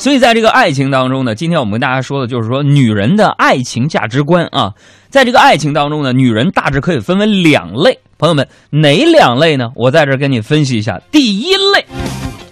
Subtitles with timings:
[0.00, 4.72] 所以在这个爱情当中呢，今天我们跟大家说的就是说女人的爱情价值观啊。
[5.10, 7.98] 在这个爱情当中呢，女人大致可以分为两类。
[8.16, 9.70] 朋友们，哪两类呢？
[9.76, 10.98] 我在这儿跟你分析一下。
[11.12, 11.84] 第一类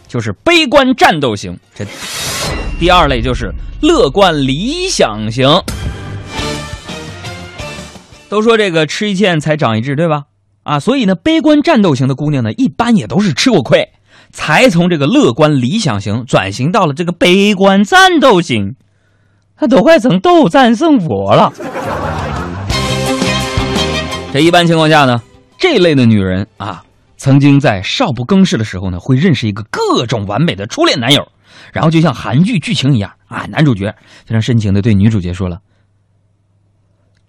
[0.06, 1.86] 就是悲观战斗型，这；
[2.78, 5.48] 第二类就是乐观理想型。
[8.28, 10.24] 都说这个吃一堑才长一智，对吧？
[10.64, 13.88] 啊，所以呢，悲观战斗型的姑娘呢，一般也都是吃过亏，
[14.31, 18.75] 才从这个乐观理想型转型到了这个悲观战斗型，
[19.55, 21.51] 她都快成斗战胜佛了。
[24.31, 25.21] 这一般情况下呢，
[25.59, 26.83] 这类的女人啊，
[27.17, 31.27] 曾经在少不更事的时候呢，会认识一个各种完美的初恋男友，
[31.71, 33.93] 然后就像韩剧剧情一样啊，男主角
[34.25, 35.59] 非常深情的对女主角说了。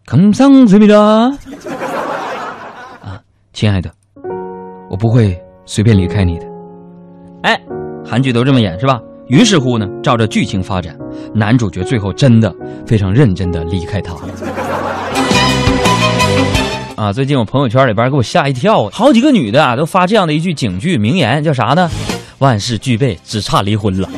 [0.07, 0.99] 감상드립니다
[3.03, 3.21] 啊，
[3.53, 3.91] 亲爱的，
[4.91, 6.48] 我不会随便离开你的。
[7.44, 7.60] 哎，
[8.06, 9.00] 韩剧都这么演是吧？
[9.28, 10.98] 于是乎呢，照着剧情发展，
[11.34, 12.54] 男主角最后真的
[12.86, 14.22] 非常认真的离开她了。
[16.96, 21.90] 啊，最近我朋友圈里边给我吓一跳，好几个女的啊都发这样的一句警句名言，叫啥呢？
[22.40, 24.10] 万事俱备，只差离婚了。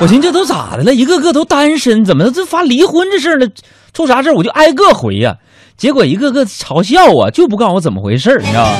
[0.00, 0.94] 我寻思这都咋的了？
[0.94, 3.46] 一个个都单身，怎么这发离婚这事儿呢？
[3.92, 5.36] 出啥事我就挨个回呀，
[5.76, 8.78] 结果一个个嘲笑我，就不告诉我怎么回事你知道吗？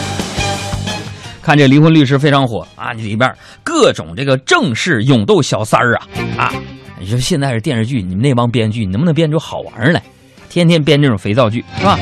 [1.48, 6.52] 看这离婚律师非常火啊，里边各种这个正式勇斗小三儿啊啊！
[7.00, 10.02] 你说现在是电视剧，你们那帮编剧，你能不能编出好玩来？
[10.50, 11.98] 天天编这种肥皂剧是吧？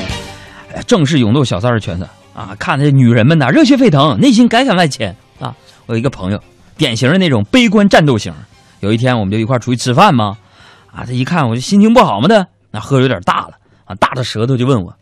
[0.84, 5.54] 正式勇斗小三儿圈子啊，看这女人们呐热血沸腾，内心感慨万千啊！
[5.86, 6.42] 我有一个朋友，
[6.76, 8.34] 典型的那种悲观战斗型。
[8.80, 10.36] 有一天我们就一块出去吃饭嘛，
[10.90, 12.44] 啊，他一看我就心情不好嘛的。
[12.72, 13.50] 那喝有点大了
[13.84, 14.92] 啊，大的舌头就问我：“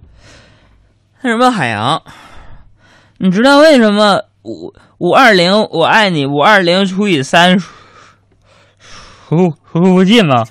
[1.25, 2.03] 那什么海洋，
[3.17, 10.45] 你知道为什么五五二零我爱你五二零除以三除除不尽吗？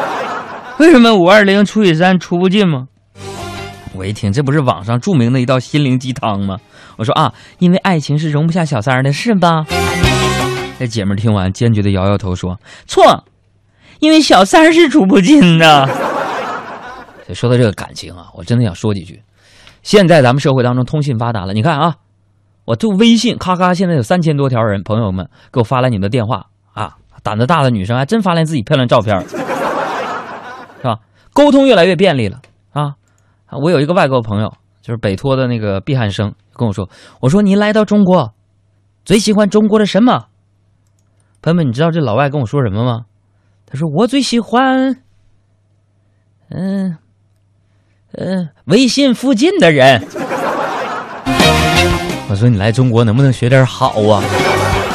[0.80, 2.88] 为什么五二零除以三除不尽吗？”
[3.94, 6.56] 我一听，这不是网上著名的一道心灵鸡汤吗？
[6.96, 9.64] 我说啊，因为爱情是容不下小三的，是吧？
[10.78, 13.24] 这姐们听完坚决的摇摇头说：“错，
[13.98, 15.88] 因为小三是除不尽的。”
[17.34, 19.22] 说到这个感情啊，我真的想说几句。
[19.82, 21.96] 现在咱们社会当中通信发达了，你看啊，
[22.68, 26.98] 我就微信咔咔，现在有三千多条人，朋友们给我发来你们的电话啊。
[27.22, 29.36] 胆子大的女生还真发来自己漂亮照片， 是
[30.84, 31.00] 吧？
[31.32, 32.38] 沟通越来越便利了
[32.74, 32.92] 啊。
[33.52, 34.52] 我有一个外国朋友，
[34.82, 36.86] 就是北托的那个毕汉生，跟我说
[37.20, 38.34] ：“我说你来到中国，
[39.02, 40.26] 最喜欢中国的什么？”
[41.40, 43.06] 朋友们，你知道这老外跟我说什么吗？
[43.64, 44.96] 他说：“我最喜欢，
[46.50, 46.98] 嗯。”
[48.12, 50.02] 嗯，微信附近的人，
[52.30, 54.22] 我说你来中国能不能学点好啊？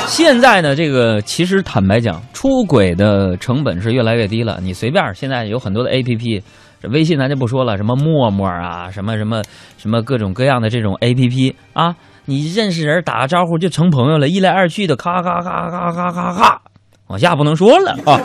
[0.08, 4.60] 现在呢，这个其实坦白讲，出轨的成本是越来越低了。
[4.62, 6.44] 你随便，现在有很多的 A P P，
[6.80, 9.42] 这微信咱就不说了，什么陌陌啊，什么什么
[9.78, 11.96] 什么各种各样的这种 A P P 啊，
[12.26, 16.62] 你认识人打个招呼就成朋友了，一来二去的，咔咔咔咔咔咔咔，
[17.08, 18.22] 往下不能说了啊，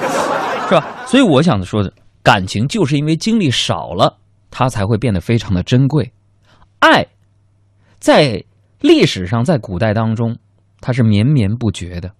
[0.68, 0.86] 是吧？
[1.06, 1.90] 所以我想说的，
[2.22, 4.18] 感情就是因为经历少了。
[4.50, 6.10] 它才会变得非常的珍贵。
[6.78, 7.06] 爱，
[8.00, 8.42] 在
[8.80, 10.36] 历史上，在古代当中，
[10.80, 12.10] 它是绵绵不绝的。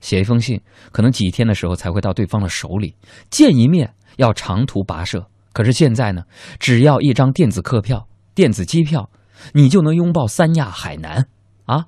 [0.00, 0.60] 写一封信，
[0.92, 2.94] 可能几天的时候才会到对方的手里；
[3.30, 5.26] 见一面要长途跋涉。
[5.52, 6.22] 可是现在呢，
[6.60, 9.10] 只要一张电子客票、电子机票，
[9.52, 11.26] 你就能拥抱三亚海南
[11.66, 11.86] 啊！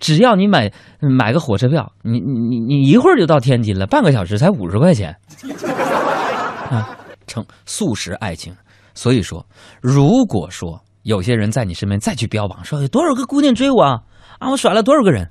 [0.00, 5.16] 只要你买买个火车票，你你你你一会儿就到天津了，半个小时才五十块钱
[6.70, 6.98] 啊！
[7.28, 8.52] 成速食爱情。
[8.94, 9.46] 所以说，
[9.80, 14.02] 如果说有些人在你身边再去标榜说有多少个姑娘追我啊，
[14.50, 15.30] 我甩了多少个人，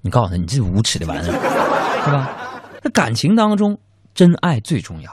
[0.00, 1.32] 你告诉他你这无耻的玩意儿，
[2.04, 2.30] 是吧？
[2.82, 3.78] 那感情当中，
[4.14, 5.10] 真爱最重要。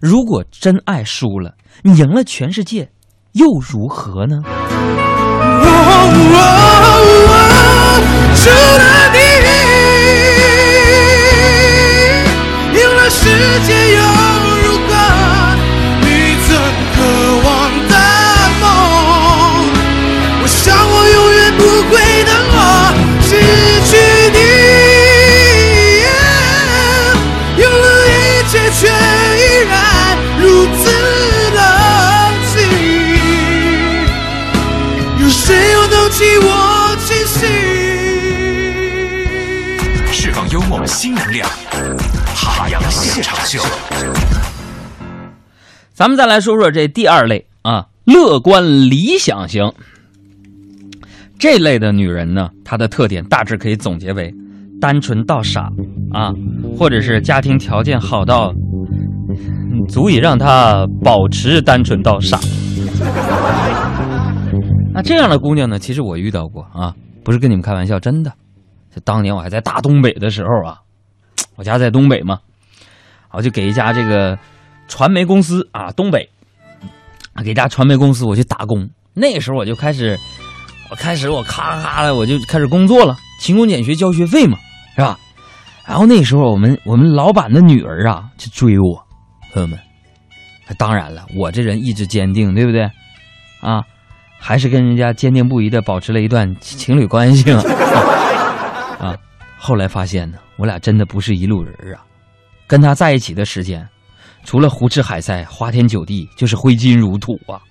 [0.00, 2.90] 如果真爱输了，你赢了全世界，
[3.32, 4.42] 又如何呢？
[8.36, 9.18] 除了你。
[12.78, 13.24] 赢了世
[13.66, 14.11] 界又
[41.02, 41.48] 新能量，
[42.32, 43.58] 海洋现场秀。
[45.92, 49.68] 咱们再来说说这第二类啊，乐观理想型。
[51.40, 54.32] 这类的女人呢，她的特点大致可以总结为：
[54.80, 55.62] 单纯到傻
[56.12, 56.30] 啊，
[56.78, 58.54] 或者是家庭条件好到
[59.88, 62.38] 足以让她保持单纯到傻。
[64.94, 66.94] 那这样的姑娘呢，其实我遇到过啊，
[67.24, 68.32] 不是跟你们开玩笑，真的。
[68.94, 70.76] 就当年我还在大东北的时候啊，
[71.62, 72.40] 我家在东北嘛，
[73.30, 74.36] 我就给一家这个
[74.88, 76.28] 传媒公司啊，东北，
[77.44, 78.90] 给家传媒公司我去打工。
[79.14, 80.18] 那个时候我就开始，
[80.90, 84.58] 我开始我咔咔的我就开始工作了，勤工俭学交学费嘛，
[84.96, 85.16] 是吧？
[85.86, 89.00] 然后那时候我们我们老板的女儿啊去追我，
[89.52, 89.78] 朋友们，
[90.76, 92.90] 当然了，我这人意志坚定，对不对？
[93.60, 93.84] 啊，
[94.40, 97.60] 还是跟人家坚定不移的保持了一段情侣关系嘛。
[97.60, 98.21] 啊，
[99.64, 102.02] 后来发现呢，我俩真的不是一路人啊。
[102.66, 103.88] 跟他在一起的时间，
[104.42, 107.62] 除了胡吃海塞、花天酒地，就是挥金如土啊。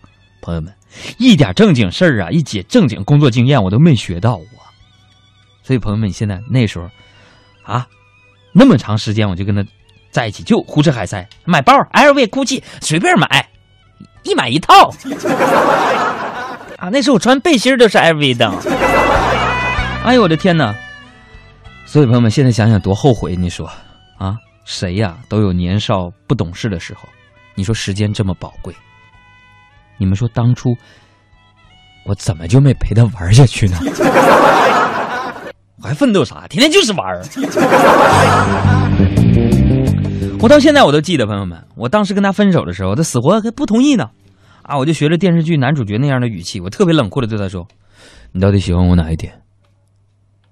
[0.41, 0.73] 朋友们，
[1.17, 4.71] 一点正经事儿啊，一解正经工作经验我都没学到啊。
[5.63, 6.89] 所以朋友们，现在那时候
[7.65, 7.85] 啊，
[8.53, 9.61] 那么长时间我就跟他
[10.11, 13.49] 在一起，就胡吃海塞，买包，LV、GUCCI 随便买，
[14.23, 14.93] 一买一套。
[16.79, 18.49] 啊，那时候我穿背心都是 LV 的。
[20.05, 20.73] 哎呦我的天哪！
[21.91, 23.35] 所以朋友们，现在想想多后悔！
[23.35, 23.69] 你说，
[24.17, 27.01] 啊，谁呀都有年少不懂事的时候。
[27.53, 28.73] 你说时间这么宝贵，
[29.97, 30.73] 你们说当初
[32.05, 33.77] 我怎么就没陪他玩下去呢？
[35.83, 36.47] 我还奋斗啥？
[36.47, 37.05] 天天就是玩
[40.39, 44.11] 我到现在我都记得，朋友们，我当时跟他分手的时候，他死活还不同意呢。
[44.61, 47.67] 啊，我就学着电视剧男主角那样的语气，我特别冷酷的对他说
[48.31, 49.33] ：“你到底喜欢我哪一点？”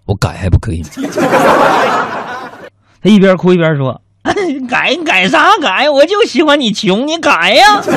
[0.09, 0.89] 我改还不可以吗？
[2.99, 4.01] 他一边哭一边说
[4.67, 5.87] ：“改改啥改？
[5.87, 7.79] 我就喜欢你穷，你改呀！”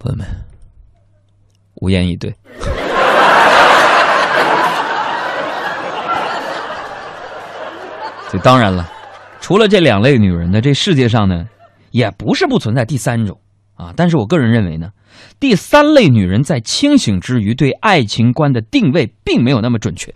[0.00, 0.26] 朋友们，
[1.76, 2.34] 无言以对。
[8.32, 8.90] 这当然了，
[9.40, 11.46] 除了这两类女人呢，这世界上呢，
[11.92, 13.38] 也不是不存在第三种
[13.76, 13.94] 啊。
[13.96, 14.90] 但是我个人认为呢。
[15.40, 20.14] 第三类女人在清醒之余，对爱情观的定位并没有那么准确。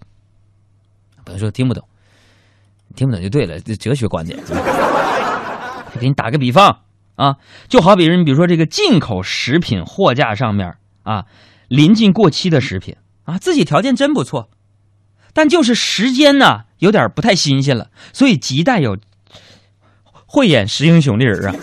[1.25, 1.87] 不能说听不懂，
[2.95, 4.39] 听不懂就对了，这哲学观点。
[5.99, 6.81] 给你打个比方
[7.17, 7.37] 啊，
[7.69, 11.25] 就好比人，比如说这个进口食品货架上面啊，
[11.69, 14.51] 临近过期的食品啊，自己条件真不错，
[15.33, 18.99] 但就是时间呢有点不太新鲜了，所以亟待有
[20.27, 21.55] 慧眼识英雄的人啊。